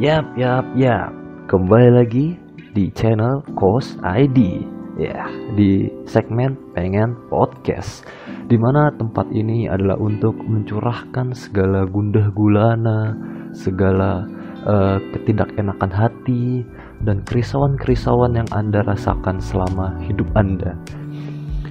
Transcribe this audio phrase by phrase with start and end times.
[0.00, 1.12] Yap, yap, yap.
[1.52, 2.40] Kembali lagi
[2.72, 4.64] di channel Kos ID.
[4.96, 8.08] Ya, di segmen Pengen Podcast.
[8.48, 13.12] Di mana tempat ini adalah untuk mencurahkan segala gundah gulana,
[13.52, 14.24] segala
[14.64, 16.64] uh, ketidakenakan hati,
[17.04, 20.72] dan kerisauan-kerisauan yang Anda rasakan selama hidup Anda.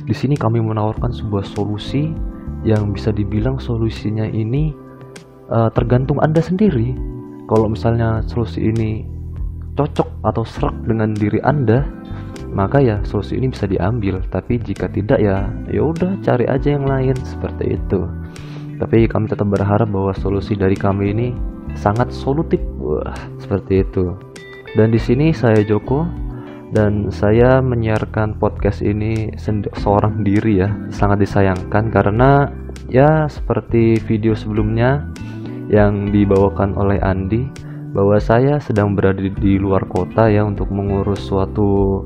[0.05, 2.13] Di sini kami menawarkan sebuah solusi
[2.61, 4.77] yang bisa dibilang solusinya ini
[5.49, 7.10] uh, tergantung Anda sendiri.
[7.51, 9.03] Kalau misalnya solusi ini
[9.75, 11.83] cocok atau serak dengan diri Anda,
[12.47, 14.23] maka ya solusi ini bisa diambil.
[14.31, 18.07] Tapi jika tidak ya ya udah cari aja yang lain seperti itu.
[18.79, 21.27] Tapi kami tetap berharap bahwa solusi dari kami ini
[21.75, 23.11] sangat solutif wah
[23.43, 24.15] seperti itu.
[24.79, 26.07] Dan di sini saya Joko
[26.71, 29.27] dan saya menyiarkan podcast ini
[29.75, 30.71] seorang diri ya.
[30.87, 32.47] Sangat disayangkan karena
[32.87, 35.11] ya seperti video sebelumnya
[35.71, 37.47] yang dibawakan oleh Andi
[37.95, 41.99] bahwa saya sedang berada di luar kota ya untuk mengurus suatu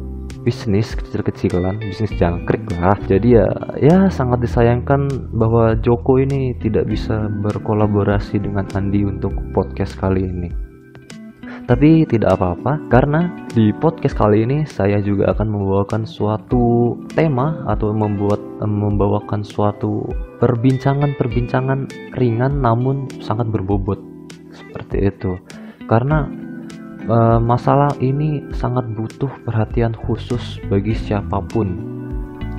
[0.45, 2.93] bisnis kecil-kecilan bisnis jangkrik lah.
[3.09, 3.49] Jadi ya
[3.81, 10.49] ya sangat disayangkan bahwa Joko ini tidak bisa berkolaborasi dengan Andi untuk podcast kali ini.
[11.65, 17.95] Tapi tidak apa-apa karena di podcast kali ini saya juga akan membawakan suatu tema atau
[17.95, 20.03] membuat membawakan suatu
[20.43, 21.87] perbincangan-perbincangan
[22.19, 23.95] ringan namun sangat berbobot.
[24.51, 25.39] Seperti itu.
[25.87, 26.27] Karena
[27.07, 31.95] uh, masalah ini sangat butuh perhatian khusus bagi siapa pun.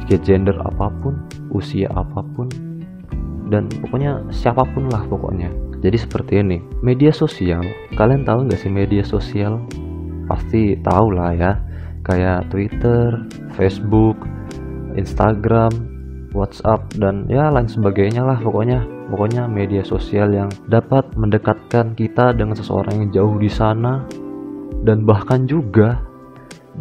[0.08, 2.46] Gender apa pun usia apa pun
[3.50, 5.52] dan pokoknya siapa pun lah pokoknya.
[5.84, 6.62] Jadi seperti ini.
[6.80, 7.60] Media sosial.
[8.00, 9.60] Kalian tahu nggak sih media sosial
[10.26, 11.52] pasti tahu lah ya.
[12.06, 13.26] Kayak Twitter
[13.58, 14.14] Facebook
[14.94, 15.72] Instagram
[16.30, 18.84] WhatsApp dan ya lain sebagainya lah pokoknya.
[19.06, 24.02] Pokoknya media sosial yang dapat mendekatkan kita dengan seseorang yang jauh di sana.
[24.82, 26.02] Dan bahkan juga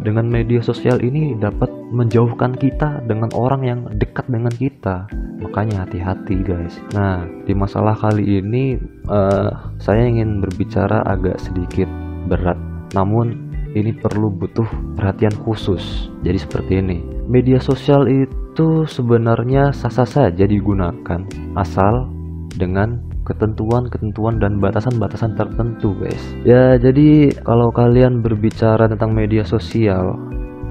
[0.02, 5.06] dengan media sosial ini dapat menjauhkan kita dengan orang yang dekat dengan kita.
[5.38, 6.76] Makanya hati-hati guys.
[6.92, 8.76] Nah di masalah kali ini
[9.06, 11.86] uh, saya ingin berbicara agak sedikit
[12.26, 12.58] berat
[12.94, 14.66] namun ini perlu butuh
[14.96, 16.08] perhatian khusus.
[16.24, 16.98] Jadi seperti ini.
[17.26, 21.26] Media sosial itu sebenarnya sah-sah saja digunakan
[21.58, 22.08] asal
[22.56, 26.22] dengan ketentuan-ketentuan dan batasan-batasan tertentu guys.
[26.46, 30.14] Ya jadi kalau kalian berbicara tentang media sosial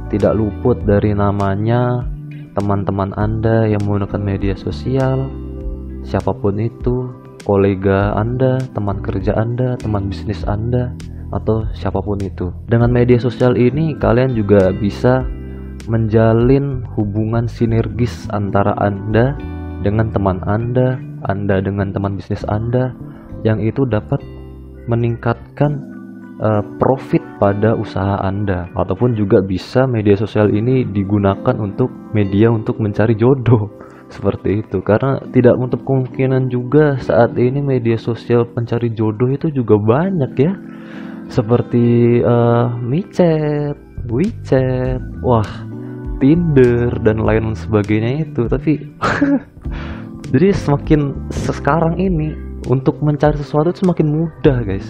[0.07, 2.07] tidak luput dari namanya
[2.55, 5.27] teman-teman anda yang menggunakan media sosial
[6.07, 7.11] siapa pun itu
[7.43, 10.95] kolega anda teman kerja anda teman bisnis anda
[11.35, 12.55] atau siapa pun itu.
[12.71, 15.27] Dengan media sosial ini kalian juga bisa
[15.91, 19.35] menjalin hubungan sinergis antara anda
[19.83, 22.93] dengan teman anda anda dengan teman bisnis Anda
[23.41, 24.21] yang itu dapat
[24.85, 25.71] meningkatkan
[26.37, 28.69] uh, profit pada usaha Anda.
[28.77, 33.73] Ataupun juga bisa media sosial ini digunakan untuk media untuk mencari jodoh.
[34.15, 34.85] Seperti itu.
[34.85, 40.53] Karena tidak untuk kemungkinan juga saat ini media sosial pencari jodoh itu juga banyak ya
[41.29, 43.77] seperti uh, micet,
[44.09, 45.47] WeChat, wah
[46.21, 48.47] Tinder dan lain sebagainya itu.
[48.47, 48.79] Tapi
[50.31, 52.33] jadi semakin sekarang ini
[52.71, 54.87] untuk mencari sesuatu itu semakin mudah guys.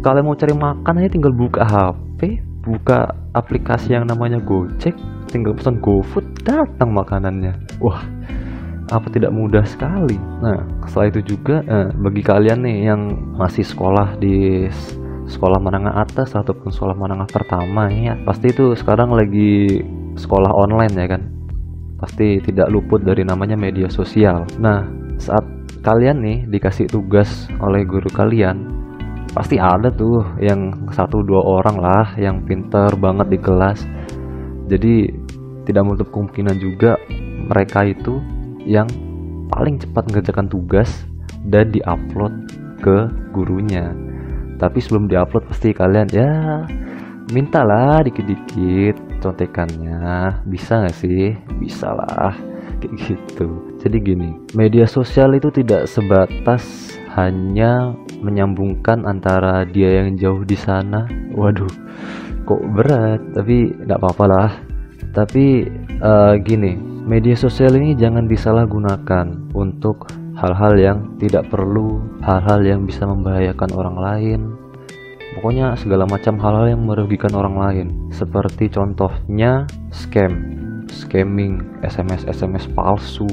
[0.00, 4.92] Kalian mau cari makan aja tinggal buka HP buka aplikasi yang namanya Gojek
[5.32, 7.56] tinggal pesan GoFood datang makanannya.
[7.80, 8.04] Wah
[8.90, 10.18] apa tidak mudah sekali.
[10.42, 13.02] Nah setelah itu juga eh, bagi kalian nih yang
[13.38, 14.66] masih sekolah di
[15.30, 19.80] sekolah menengah atas ataupun sekolah menengah pertama ya pasti itu sekarang lagi
[20.18, 21.22] sekolah online ya kan
[22.00, 24.48] pasti tidak luput dari namanya media sosial.
[24.56, 24.88] Nah,
[25.20, 25.44] saat
[25.84, 28.72] kalian nih dikasih tugas oleh guru kalian,
[29.36, 33.84] pasti ada tuh yang satu dua orang lah yang pinter banget di kelas.
[34.72, 35.12] Jadi
[35.68, 36.96] tidak menutup kemungkinan juga
[37.52, 38.16] mereka itu
[38.64, 38.88] yang
[39.52, 41.04] paling cepat mengerjakan tugas
[41.52, 42.32] dan diupload
[42.80, 43.92] ke gurunya.
[44.60, 46.32] Tapi sebelum diupload pasti kalian ya
[47.32, 50.44] mintalah dikit-dikit contekannya.
[50.44, 51.32] Bisa nggak sih?
[51.56, 52.36] Bisa lah
[52.80, 53.48] kayak gitu.
[53.80, 61.08] Jadi gini media sosial itu tidak sebatas hanya menyambungkan antara dia yang jauh di sana.
[61.32, 61.72] Waduh
[62.44, 63.20] kok berat?
[63.32, 64.52] Tapi tidak apa-apa lah.
[65.10, 65.64] Tapi
[66.04, 73.04] uh, gini media sosial ini jangan disalahgunakan untuk hal-hal yang tidak perlu hal-hal yang bisa
[73.04, 74.40] membahayakan orang lain.
[75.36, 77.86] Pokoknya segala macam hal-hal yang merugikan orang lain.
[78.10, 80.58] Seperti contohnya scam.
[80.90, 83.28] Scamming SMS SMS palsu.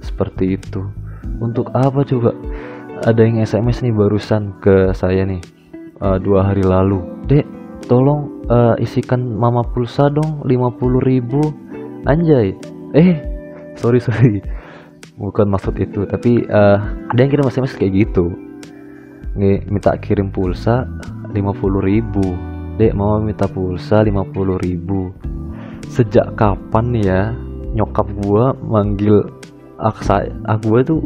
[0.00, 0.80] Seperti itu.
[1.42, 2.32] Untuk apa coba?
[3.04, 5.42] Ada yang SMS nih barusan ke saya nih
[6.00, 7.02] uh, dua hari lalu.
[7.28, 7.44] Dek
[7.90, 11.42] tolong uh, isikan mama pulsa dong 50 ribu.
[12.08, 12.56] Anjay.
[12.94, 13.20] Eh
[13.74, 14.38] sorry sorry
[15.24, 16.78] bukan maksud itu tapi uh,
[17.10, 18.32] ada yang kirim SMS kayak gitu.
[19.34, 20.86] Nge, minta kirim pulsa
[21.32, 21.34] 50
[21.82, 22.22] ribu.
[22.78, 25.10] Dek mau minta pulsa 50 ribu.
[25.90, 27.20] Sejak kapan ya
[27.74, 29.26] nyokap gua manggil
[29.82, 31.02] aksa aku gua tuh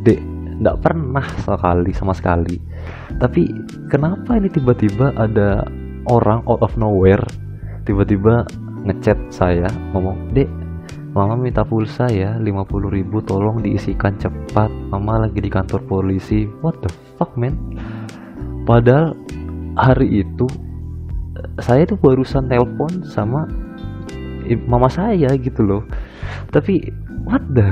[0.00, 0.20] dek
[0.60, 2.56] nggak pernah sekali sama sekali.
[3.20, 3.48] Tapi
[3.92, 5.64] kenapa ini tiba-tiba ada
[6.08, 7.24] orang out of nowhere
[7.84, 8.44] tiba-tiba
[8.86, 10.48] ngechat saya ngomong dek
[11.10, 14.70] Mama minta pulsa ya 50 ribu tolong diisikan cepat.
[14.94, 16.46] Mama lagi di kantor polisi.
[16.62, 17.58] What the fuck man?
[18.62, 19.18] Padahal
[19.74, 20.46] hari itu
[21.56, 23.48] Saya tuh barusan telepon sama
[24.70, 25.82] Mama saya gitu loh.
[26.54, 26.94] Tapi
[27.26, 27.66] what the?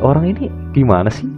[0.00, 1.28] Orang ini gimana sih?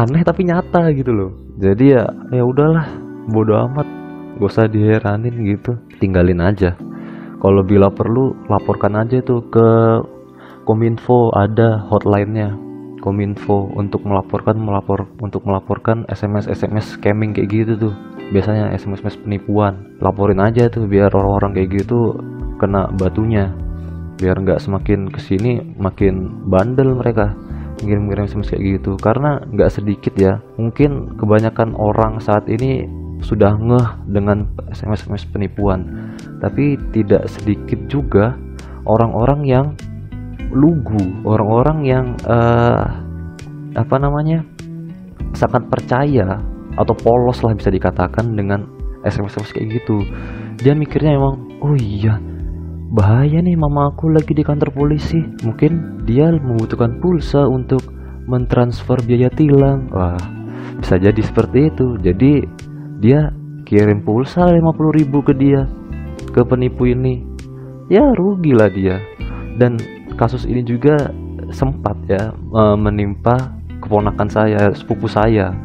[0.00, 1.32] Aneh tapi nyata gitu loh.
[1.56, 2.84] Jadi ya ya udahlah
[3.32, 3.88] bodoh amat.
[4.36, 5.80] Gak usah diheranin gitu.
[5.96, 6.76] Tinggalin aja
[7.36, 9.68] kalau bila perlu laporkan aja tuh ke
[10.64, 12.56] kominfo ada hotline-nya.
[13.04, 17.94] Kominfo untuk melaporkan melapor untuk melaporkan SMS SMS scamming kayak gitu tuh.
[18.34, 19.94] Biasanya SMS SMS penipuan.
[20.02, 22.18] Laporin aja tuh biar orang-orang kayak gitu
[22.58, 23.52] kena batunya.
[24.16, 27.36] Biar nggak semakin ke sini makin bandel mereka.
[27.84, 28.98] Ngirim-ngirim SMS kayak gitu.
[28.98, 30.42] Karena nggak sedikit ya.
[30.58, 32.88] Mungkin kebanyakan orang saat ini
[33.22, 36.12] sudah ngeh dengan SMS-SMS penipuan
[36.42, 38.36] tapi tidak sedikit juga
[38.84, 39.66] orang-orang yang
[40.52, 42.86] lugu orang-orang yang uh,
[43.76, 44.46] apa namanya
[45.36, 46.40] sangat percaya
[46.76, 48.64] atau polos lah bisa dikatakan dengan
[49.04, 50.02] SMS-SMS kayak gitu.
[50.60, 52.20] Dia mikirnya emang oh iya
[52.92, 55.20] bahaya nih mama aku lagi di kantor polisi.
[55.44, 57.84] Mungkin dia membutuhkan pulsa untuk
[58.26, 59.88] mentransfer biaya tilang.
[59.92, 60.18] Wah
[60.80, 61.96] bisa jadi seperti itu.
[62.00, 62.32] Jadi
[63.00, 63.32] dia
[63.68, 65.68] kirim pulsa 50 ribu ke dia
[66.36, 67.24] ke penipu ini.
[67.88, 69.00] Ya rugilah dia.
[69.56, 69.80] Dan
[70.20, 71.08] kasus ini juga
[71.48, 72.36] sempat ya
[72.76, 75.56] menimpa keponakan saya sepupu saya.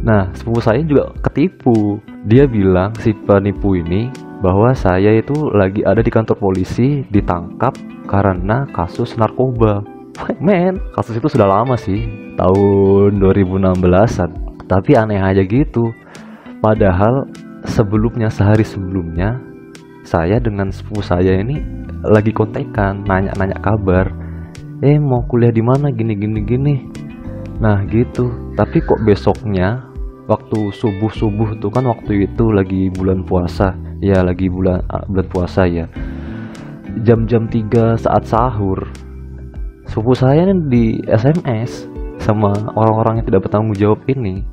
[0.00, 2.00] Nah sepupu saya juga ketipu.
[2.24, 4.08] Dia bilang si penipu ini
[4.40, 7.76] bahwa saya itu lagi ada di kantor polisi ditangkap
[8.08, 9.84] karena kasus narkoba.
[10.40, 12.06] Men kasus itu sudah lama sih
[12.40, 14.30] tahun 2016an
[14.70, 15.92] tapi aneh aja gitu.
[16.62, 17.26] Padahal
[17.66, 19.51] sebelumnya sehari sebelumnya
[20.02, 21.62] saya dengan sepupu saya ini
[22.02, 24.10] lagi kontekan nanya-nanya kabar.
[24.82, 25.94] Eh mau kuliah di mana?
[25.94, 26.74] Gini gini gini.
[27.62, 28.54] Nah gitu.
[28.58, 29.86] Tapi kok besoknya
[30.26, 33.78] waktu subuh subuh tuh kan waktu itu lagi bulan puasa.
[34.02, 35.86] Ya lagi bulan uh, bulan puasa ya.
[37.06, 38.90] Jam-jam 3 saat sahur
[39.88, 41.88] sepupu saya nih di SMS
[42.20, 44.44] sama orang-orang yang tidak bertanggung jawab ini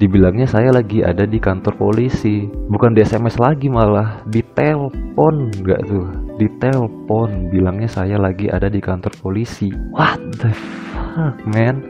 [0.00, 2.48] dibilangnya saya lagi ada di kantor polisi.
[2.48, 6.08] Bukan di SMS lagi malah di telepon nggak tuh.
[6.40, 9.68] Di telepon bilangnya saya lagi ada di kantor polisi.
[9.92, 11.84] What the fuck man?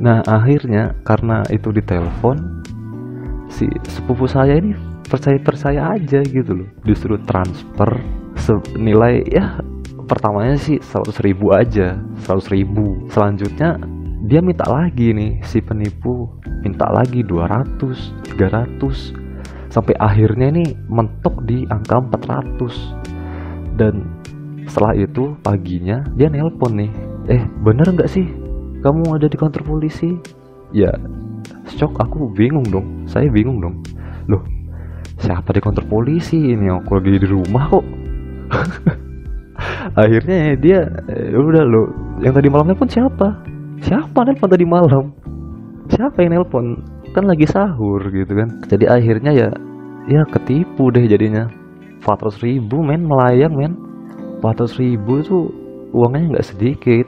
[0.00, 2.64] Nah akhirnya karena itu di telepon
[3.52, 4.72] si sepupu saya ini
[5.04, 6.68] percaya percaya aja gitu loh.
[6.88, 8.00] Disuruh transfer
[8.40, 9.60] senilai ya
[10.08, 12.96] pertamanya sih 100 ribu aja 100 ribu.
[13.12, 13.76] Selanjutnya
[14.32, 16.24] dia minta lagi nih si penipu.
[16.64, 19.12] Minta lagi 200 300
[19.68, 24.08] sampai akhirnya ini mentok di angka 400 dan
[24.64, 26.92] setelah itu paginya dia nelpon nih.
[27.28, 28.24] Eh bener nggak sih?
[28.80, 30.16] Kamu ada di kantor polisi?
[30.72, 30.96] Ya
[31.68, 33.04] shock aku bingung dong.
[33.04, 33.84] Saya bingung dong.
[34.32, 34.40] Loh
[35.20, 36.72] siapa di kantor polisi ini?
[36.72, 37.84] Aku lagi di rumah kok.
[40.00, 41.92] Akhirnya dia eh, udah lo
[42.24, 45.12] yang tadi malamnya pun siapa siapa nelpon tadi malam?
[45.90, 46.80] Siapa yang nelpon?
[47.12, 48.48] Kan lagi sahur gitu kan.
[48.70, 49.48] Jadi akhirnya ya
[50.08, 51.50] ya ketipu deh jadinya.
[52.02, 53.72] 400 ribu men melayang men.
[54.42, 55.38] 400 ribu itu
[55.92, 57.06] uangnya nggak sedikit.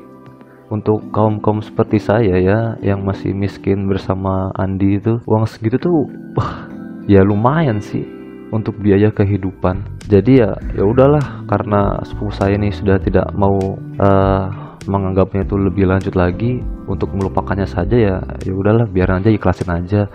[0.73, 6.09] Untuk kaum kaum seperti saya ya yang masih miskin bersama Andi itu uang segitu tuh
[6.35, 6.67] wah
[7.05, 8.03] ya lumayan sih
[8.51, 9.85] untuk biaya kehidupan.
[10.09, 13.57] Jadi ya ya udahlah karena sepupu saya ini sudah tidak mau
[14.01, 19.71] uh, menganggapnya itu lebih lanjut lagi untuk melupakannya saja ya ya udahlah biar aja ikhlasin
[19.73, 20.07] aja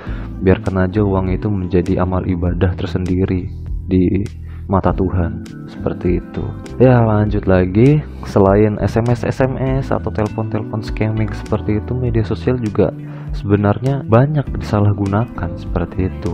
[0.46, 3.50] biarkan aja uang itu menjadi amal ibadah tersendiri
[3.90, 4.22] di
[4.70, 5.42] mata Tuhan.
[5.66, 6.46] Seperti itu.
[6.78, 8.00] Ya lanjut lagi.
[8.30, 12.94] Selain SMS SMS atau telepon-telepon scamming seperti itu media sosial juga
[13.34, 16.34] sebenarnya banyak disalahgunakan seperti itu.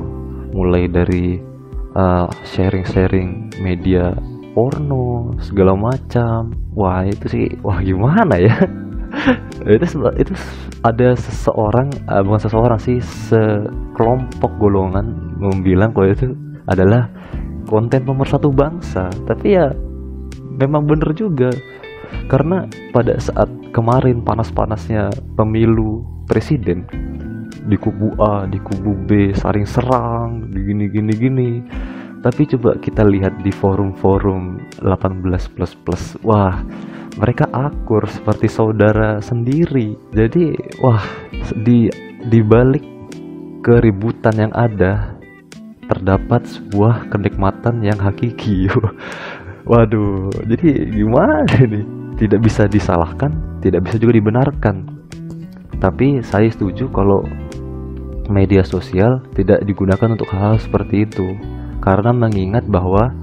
[0.52, 1.40] Mulai dari
[1.96, 4.12] uh, sharing-sharing media
[4.56, 6.56] porno segala macam.
[6.72, 8.56] Wah itu sih wah gimana ya?
[9.66, 9.88] Itu
[10.22, 10.34] itu
[10.86, 16.38] ada seseorang uh, bukan seseorang sih sekelompok golongan membilang kalau itu
[16.70, 17.10] adalah
[17.66, 19.10] konten pemersatu bangsa.
[19.26, 19.74] Tapi ya
[20.60, 21.50] memang bener juga.
[22.30, 26.86] Karena pada saat kemarin panas-panasnya pemilu presiden
[27.66, 31.50] di kubu A, di kubu B saling serang, di gini gini gini.
[32.26, 36.58] Tapi coba kita lihat di forum-forum 18 plus plus, wah
[37.22, 39.94] mereka akur seperti saudara sendiri.
[40.10, 41.06] Jadi wah
[41.54, 41.86] di
[42.26, 42.82] di balik
[43.62, 45.14] keributan yang ada
[45.86, 48.74] terdapat sebuah kenikmatan yang hakiki.
[49.70, 51.86] Waduh, jadi gimana nih?
[52.18, 54.76] Tidak bisa disalahkan, tidak bisa juga dibenarkan.
[55.78, 57.22] Tapi saya setuju kalau
[58.34, 61.38] media sosial tidak digunakan untuk hal, -hal seperti itu
[61.86, 63.14] karena mengingat bahwa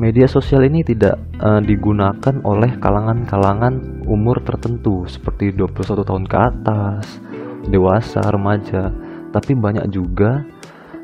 [0.00, 7.20] media sosial ini tidak uh, digunakan oleh kalangan-kalangan umur tertentu seperti 21 tahun ke atas,
[7.68, 8.88] dewasa, remaja,
[9.36, 10.44] tapi banyak juga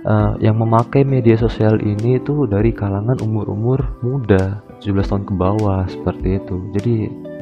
[0.09, 5.85] uh, yang memakai media sosial ini itu dari kalangan umur-umur muda, 17 tahun ke bawah
[5.88, 6.57] seperti itu.
[6.73, 6.95] Jadi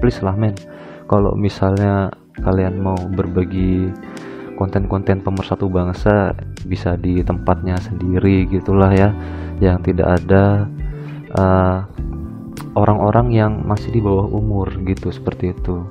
[0.03, 0.59] please lah men,
[1.07, 2.11] kalau misalnya
[2.43, 3.91] kalian mau berbagi
[4.55, 6.37] konten-konten pemersatu bangsa
[6.69, 9.09] bisa di tempatnya sendiri gitulah ya
[9.61, 10.67] yang tidak ada
[11.37, 11.85] uh,
[12.75, 15.85] orang-orang yang masih di bawah umur gitu seperti itu.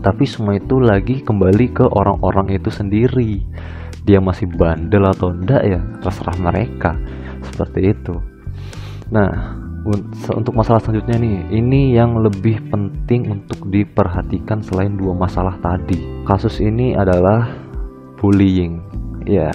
[0.00, 3.42] Tapi semua itu lagi kembali ke orang-orang itu sendiri.
[4.06, 6.94] Dia masih bandel atau enggak ya terserah mereka.
[7.42, 8.14] Seperti itu.
[9.10, 9.62] Nah
[10.34, 16.26] untuk masalah selanjutnya nih ini yang lebih penting untuk diperhatikan selain dua masalah tadi.
[16.26, 17.46] Kasus ini adalah
[18.18, 18.82] bullying.
[19.26, 19.50] Ya.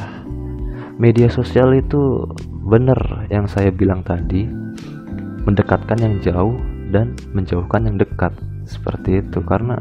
[0.95, 2.29] Media sosial itu
[2.71, 4.47] benar yang saya bilang tadi
[5.43, 6.55] mendekatkan yang jauh
[6.95, 8.31] dan menjauhkan yang dekat.
[8.63, 9.75] Seperti itu karena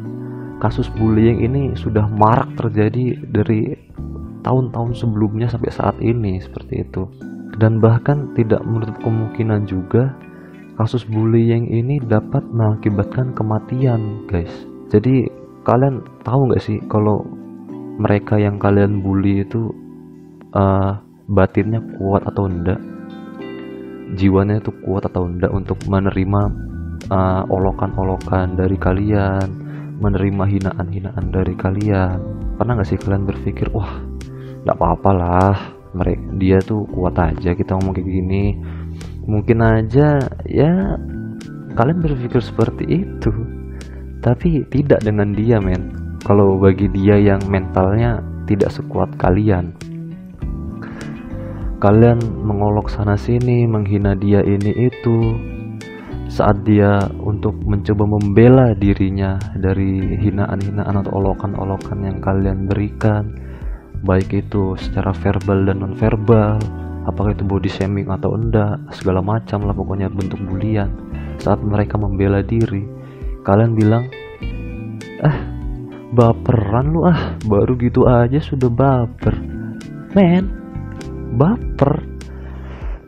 [0.59, 3.78] kasus bullying ini sudah marak terjadi dari
[4.42, 7.06] tahun-tahun sebelumnya sampai saat ini seperti itu.
[7.62, 10.11] Dan bahkan tidak menutup kemungkinan juga
[10.75, 14.50] kasus bullying ini dapat mengakibatkan kematian guys.
[14.90, 15.30] Jadi
[15.62, 17.23] kalian tahu nggak sih kalau
[18.00, 19.70] mereka yang kalian bully itu
[20.56, 20.97] uh,
[21.30, 22.82] batinnya kuat atau enggak
[24.18, 26.42] jiwanya itu kuat atau enggak untuk menerima
[27.06, 29.46] uh, olokan-olokan dari kalian
[30.02, 32.18] menerima hinaan-hinaan dari kalian?
[32.58, 34.02] Pernah nggak sih kalian berpikir wah
[34.66, 35.56] nggak apa-apa lah
[35.94, 38.58] mereka dia tuh kuat aja kita ngomong kayak gini.
[39.30, 40.18] Mungkin aja
[40.50, 40.99] ya
[41.78, 43.30] kalian berpikir seperti itu.
[44.20, 45.94] Tapi tidak dengan dia men.
[46.26, 49.72] Kalau bagi dia yang mentalnya tidak sekuat kalian
[51.80, 55.18] kalian mengolok sana sini menghina dia ini itu.
[56.30, 63.34] Saat dia untuk mencoba membela dirinya dari hinaan-hinaan atau olokan-olokan yang kalian berikan
[64.06, 66.56] baik itu secara verbal dan non verbal
[67.04, 70.92] apakah itu body shaming atau enggak segala macam lah pokoknya bentuk bulian.
[71.42, 72.87] Saat mereka membela diri
[73.42, 74.06] kalian bilang
[75.25, 75.37] ah
[76.14, 79.34] baperan lu ah baru gitu aja sudah baper.
[80.14, 80.59] Men
[81.34, 82.02] baper.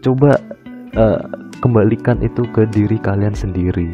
[0.03, 0.39] Coba
[0.99, 1.21] uh,
[1.63, 3.91] kembalikan itu ke diri kalian sendiri.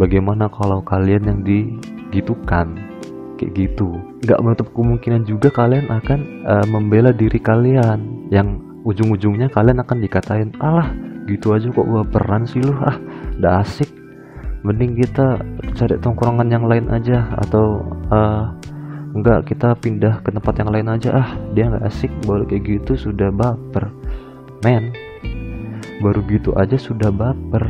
[0.00, 2.72] Bagaimana kalau kalian yang digitukan?
[3.36, 3.92] Kayak gitu.
[4.24, 8.28] Nggak menutup kemungkinan juga kalian akan uh, membela diri kalian.
[8.32, 10.90] Yang ujung-ujungnya kalian akan dikatain alah
[11.28, 12.72] gitu aja kok gua peran sih lu.
[12.80, 12.96] Ah
[13.38, 13.90] udah asik.
[14.62, 15.42] Mending kita
[15.74, 17.82] cari tongkrongan yang lain aja atau
[18.14, 18.54] uh,
[19.12, 21.28] enggak kita pindah ke tempat yang lain aja ah.
[21.52, 23.88] Dia nggak asik baru kayak gitu sudah baper.
[24.64, 24.92] Men
[26.02, 27.62] baru gitu aja sudah baper.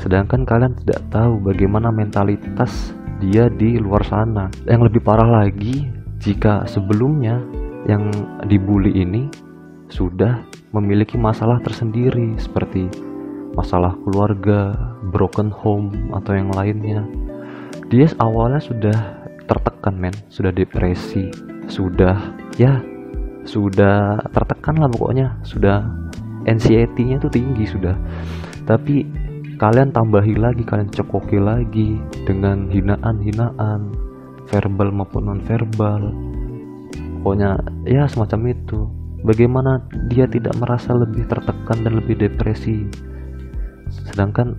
[0.00, 4.48] Sedangkan kalian tidak tahu bagaimana mentalitas dia di luar sana.
[4.64, 5.86] Yang lebih parah lagi
[6.18, 7.38] jika sebelumnya
[7.86, 8.08] yang
[8.48, 9.28] dibully ini
[9.92, 10.40] sudah
[10.72, 12.88] memiliki masalah tersendiri seperti
[13.52, 14.72] masalah keluarga,
[15.12, 17.04] broken home atau yang lainnya.
[17.92, 21.28] Dia awalnya sudah tertekan men, sudah depresi,
[21.66, 22.82] sudah ya
[23.42, 25.82] sudah tertekan lah pokoknya, sudah
[26.46, 27.94] anxiety-nya tuh tinggi sudah.
[28.62, 29.02] Tapi
[29.58, 33.90] kalian tambahi lagi, kalian cokoki lagi dengan hinaan-hinaan
[34.46, 36.14] verbal maupun non verbal.
[37.22, 38.86] Pokoknya ya semacam itu
[39.22, 42.90] bagaimana dia tidak merasa lebih tertekan dan lebih depresi
[44.10, 44.56] sedangkan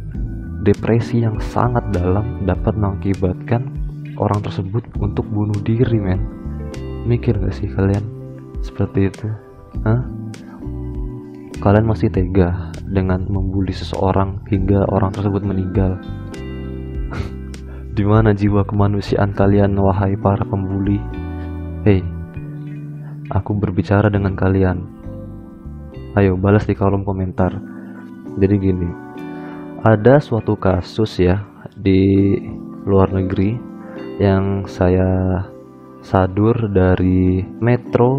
[0.63, 3.83] depresi yang sangat dalam dapat mengakibatkan
[4.17, 6.22] orang tersebut untuk bunuh diri men
[7.03, 8.03] mikir gak sih kalian
[8.63, 9.27] seperti itu
[9.84, 10.03] Hah?
[11.60, 15.98] kalian masih tega dengan membuli seseorang hingga orang tersebut meninggal
[17.98, 21.01] di mana jiwa kemanusiaan kalian wahai para pembuli
[21.84, 22.00] Hei,
[23.27, 24.88] aku berbicara dengan kalian.
[26.15, 27.51] Ayo balas di kolom komentar.
[28.39, 28.88] Jadi gini,
[29.84, 31.43] ada suatu kasus ya
[31.75, 32.39] di
[32.88, 33.73] luar negeri
[34.22, 35.41] yang saya
[36.03, 38.15] sadur dari metro.co.uk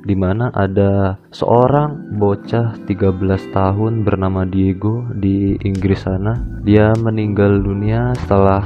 [0.00, 6.40] di mana ada seorang bocah 13 tahun bernama Diego di Inggris sana.
[6.64, 8.64] Dia meninggal dunia setelah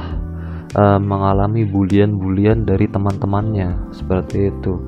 [0.75, 4.79] uh, mengalami bulian-bulian dari teman-temannya seperti itu.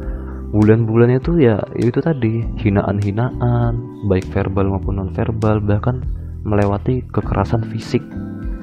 [0.55, 5.99] Bulian-bulian itu ya itu tadi hinaan-hinaan baik verbal maupun non verbal bahkan
[6.47, 7.99] melewati kekerasan fisik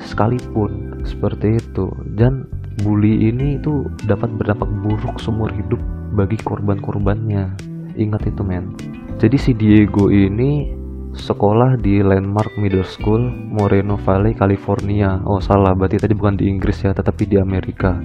[0.00, 1.92] sekalipun seperti itu.
[2.16, 2.48] Dan
[2.82, 5.80] bully ini itu dapat berdampak buruk seumur hidup
[6.16, 7.54] bagi korban-korbannya.
[7.94, 8.74] Ingat itu men.
[9.22, 10.83] Jadi si Diego ini
[11.14, 15.22] sekolah di Landmark Middle School, Moreno Valley, California.
[15.24, 17.96] Oh salah, berarti tadi bukan di Inggris ya, tetapi di Amerika.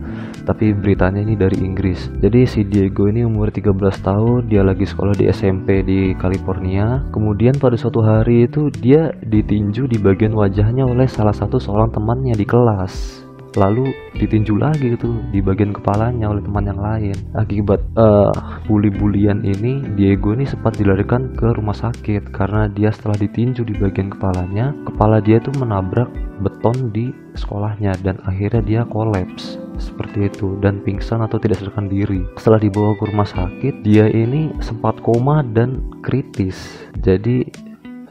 [0.46, 2.10] Tapi beritanya ini dari Inggris.
[2.22, 7.04] Jadi si Diego ini umur 13 tahun, dia lagi sekolah di SMP di California.
[7.14, 12.34] Kemudian pada suatu hari itu dia ditinju di bagian wajahnya oleh salah satu seorang temannya
[12.34, 13.29] di kelas
[13.60, 17.16] lalu ditinju lagi gitu di bagian kepalanya oleh teman yang lain.
[17.36, 18.32] Akibat uh,
[18.72, 22.32] bully-bulian ini Diego ini sempat dilarikan ke rumah sakit.
[22.32, 26.08] Karena dia setelah ditinju di bagian kepalanya kepala dia tuh menabrak
[26.40, 29.60] beton di sekolahnya dan akhirnya dia kolaps.
[29.80, 32.24] Seperti itu dan pingsan atau tidak sadarkan diri.
[32.40, 36.84] Setelah dibawa ke rumah sakit dia ini sempat koma dan kritis.
[37.00, 37.48] Jadi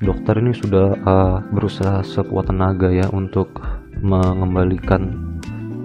[0.00, 3.52] dokter ini sudah uh, berusaha sekuat tenaga ya untuk
[3.99, 5.28] mengembalikan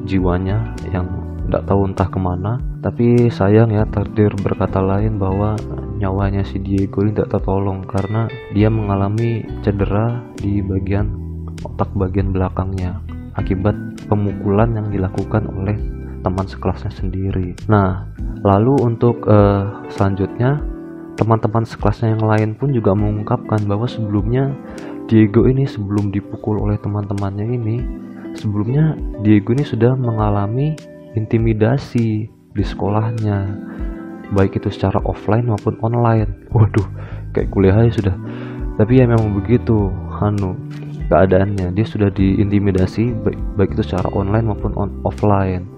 [0.04, 1.08] jiwanya yang
[1.48, 2.60] tidak tahu entah ke mana.
[2.80, 5.56] Tapi sayang ya takdir berkata lain bahwa
[6.00, 11.14] nyawanya si Diego ini tidak tertolong karena dia mengalami cedera di bagian
[11.64, 13.00] otak bagian belakangnya
[13.40, 13.76] akibat
[14.12, 15.78] pemukulan yang dilakukan oleh
[16.24, 17.56] teman sekelasnya sendiri.
[17.72, 18.08] Nah
[18.44, 20.60] lalu untuk uh, selanjutnya
[21.16, 24.52] teman-teman sekelasnya yang lain pun juga mengungkapkan bahwa sebelumnya
[25.08, 27.78] Diego ini sebelum dipukul oleh teman-temannya ini
[28.38, 30.76] sebelumnya Diego ini sudah mengalami
[31.14, 33.50] intimidasi di sekolahnya.
[34.34, 36.50] Baik itu secara offline maupun online.
[36.56, 36.88] Waduh
[37.34, 38.16] kayak kuliah aja sudah.
[38.78, 40.58] Tapi ya memang begitu Hanu
[41.10, 41.78] keadaannya.
[41.78, 45.70] Dia sudah diintimidasi baik, baik itu secara online maupun on, offline.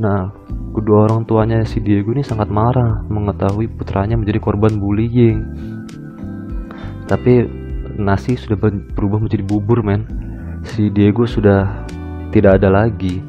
[0.00, 0.32] Nah
[0.72, 5.44] kedua orang tuanya si Diego ini sangat marah mengetahui putranya menjadi korban bullying.
[7.04, 7.44] Tapi
[8.00, 8.56] nasi sudah
[8.96, 10.23] berubah menjadi bubur men
[10.64, 11.86] si Diego sudah
[12.32, 13.20] tidak ada lagi.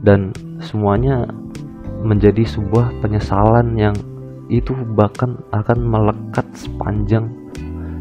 [0.00, 0.32] Dan
[0.64, 1.28] semuanya
[2.00, 3.92] menjadi sebuah penyesalan yang
[4.48, 7.30] itu bahkan akan melekat sepanjang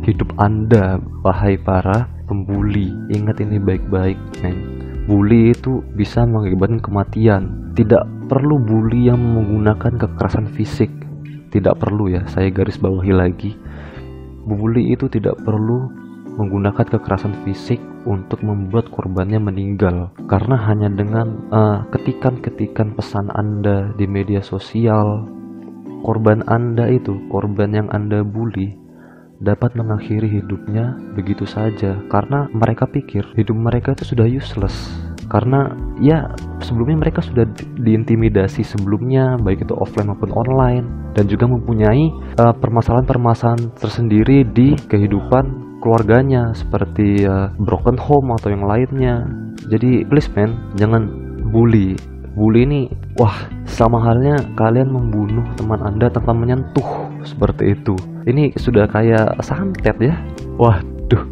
[0.07, 2.89] hidup Anda wahai para pembuli.
[3.11, 4.79] Ingat ini baik-baik men
[5.09, 7.73] bully itu bisa mengakibatkan kematian.
[7.73, 10.93] Tidak perlu bully yang menggunakan kekerasan fisik.
[11.49, 13.57] Tidak perlu ya saya garis bawahi lagi.
[14.45, 15.89] Bully itu tidak perlu
[16.37, 20.13] menggunakan kekerasan fisik untuk membuat korbannya meninggal.
[20.29, 25.25] Karena hanya dengan uh, ketikan-ketikan pesan Anda di media sosial
[26.03, 28.75] korban Anda itu korban yang Anda bully
[29.39, 31.99] dapat mengakhiri hidupnya begitu saja.
[32.11, 34.75] Karena mereka pikir hidup mereka itu sudah useless.
[35.29, 35.69] Karena
[36.01, 36.25] ya
[36.57, 37.45] sebelumnya mereka sudah
[37.77, 42.09] diintimidasi sebelumnya baik itu offline maupun online dan juga mempunyai
[42.41, 49.27] uh, permasalahan-permasalahan tersendiri di kehidupan keluarganya seperti uh, broken home atau yang lainnya.
[49.67, 51.09] Jadi please man jangan
[51.51, 51.95] bully.
[52.35, 52.81] Bully ini
[53.19, 57.95] wah sama halnya kalian membunuh teman anda tanpa menyentuh seperti itu.
[58.27, 60.15] Ini sudah kayak santet ya.
[60.59, 61.23] Waduh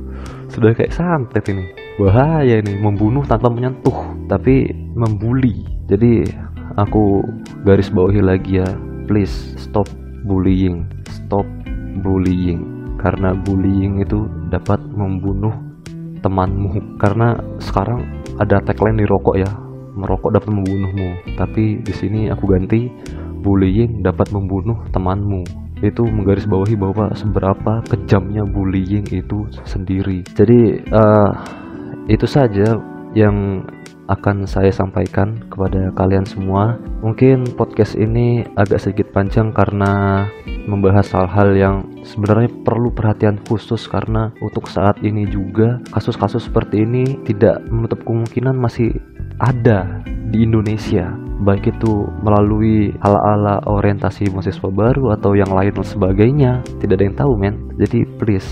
[0.51, 1.67] sudah kayak santet ini.
[1.97, 3.95] Bahaya ini membunuh tanpa menyentuh
[4.27, 5.63] tapi membuli.
[5.87, 6.27] Jadi
[6.75, 7.23] aku
[7.63, 8.67] garis bawahi lagi ya.
[9.07, 9.87] Please stop
[10.27, 10.83] bullying.
[11.07, 11.47] Stop
[12.03, 15.53] bullying karena bullying itu dapat membunuh
[16.21, 16.97] temanmu.
[16.97, 18.03] Karena sekarang
[18.41, 19.49] ada tagline di rokok ya
[19.97, 21.09] merokok dapat membunuhmu.
[21.37, 22.89] Tapi di sini aku ganti
[23.41, 25.41] bullying dapat membunuh temanmu.
[25.81, 30.25] Itu menggarisbawahi bahwa seberapa kejamnya bullying itu sendiri.
[30.33, 31.31] Jadi uh,
[32.09, 32.77] itu saja
[33.13, 33.65] yang
[34.07, 36.79] akan saya sampaikan kepada kalian semua.
[37.03, 40.25] Mungkin podcast ini agak sedikit panjang karena
[40.67, 47.17] membahas hal-hal yang sebenarnya perlu perhatian khusus karena untuk saat ini juga kasus-kasus seperti ini
[47.23, 48.99] tidak menutup kemungkinan masih
[49.39, 51.15] ada di Indonesia.
[51.37, 56.51] Baik itu melalui ala-ala orientasi mahasiswa baru atau yang lain dan sebagainya.
[56.81, 57.55] Tidak ada yang tahu men.
[57.77, 58.45] Jadi please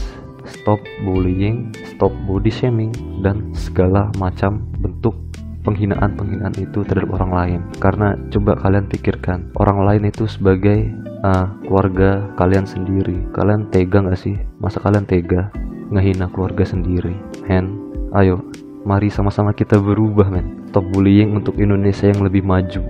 [0.46, 2.94] stop bullying stop body shaming
[3.26, 5.18] dan segala macam bentuk
[5.66, 7.60] penghinaan-penghinaan itu terhadap orang lain.
[7.82, 10.94] Karena coba kalian pikirkan orang lain itu sebagai
[11.26, 13.18] uh, keluarga kalian sendiri.
[13.34, 14.38] Kalian tega gak sih?
[14.62, 15.50] Masa kalian tega
[15.90, 17.18] ngehina keluarga sendiri?
[17.50, 17.82] Hen
[18.14, 18.46] ayo
[18.86, 20.70] mari sama-sama kita berubah men.
[20.70, 22.86] Stop bullying untuk Indonesia yang lebih maju.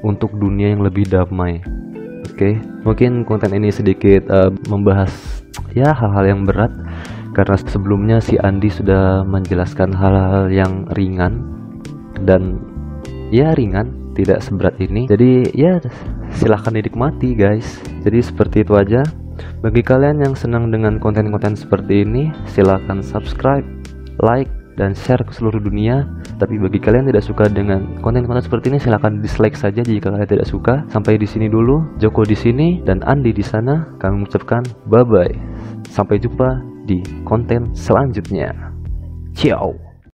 [0.00, 1.60] Untuk dunia yang lebih damai.
[2.26, 2.32] Oke?
[2.34, 2.54] Okay?
[2.82, 5.12] mungkin konten ini sedikit uh, membahas
[5.76, 6.72] ya hal-hal yang berat.
[7.36, 11.55] Karena sebelumnya si Andi sudah menjelaskan hal-hal yang ringan
[12.26, 12.58] dan
[13.30, 15.06] ya ringan tidak seberat ini.
[15.06, 15.78] Jadi ya
[16.34, 17.78] silahkan dinikmati guys.
[18.02, 19.04] Jadi seperti itu aja.
[19.60, 23.64] Bagi kalian yang senang dengan konten-konten seperti ini silahkan subscribe
[24.24, 24.48] like
[24.80, 26.08] dan share ke seluruh dunia.
[26.36, 30.48] Tapi bagi kalian tidak suka dengan konten-konten seperti ini silahkan dislike saja jika kalian tidak
[30.48, 30.84] suka.
[30.88, 31.96] Sampai di sini dulu.
[32.00, 33.96] Joko di sini dan Andi di sana.
[34.00, 35.32] Kami mengucapkan bye bye
[35.92, 38.52] sampai jumpa di konten selanjutnya.
[39.36, 39.85] Ciao